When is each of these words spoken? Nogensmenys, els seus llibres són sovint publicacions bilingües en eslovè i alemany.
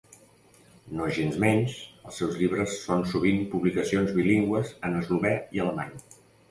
Nogensmenys, 1.01 1.75
els 2.07 2.17
seus 2.21 2.39
llibres 2.41 2.79
són 2.89 3.07
sovint 3.13 3.47
publicacions 3.55 4.19
bilingües 4.21 4.77
en 4.91 5.01
eslovè 5.05 5.39
i 5.59 5.65
alemany. 5.69 5.99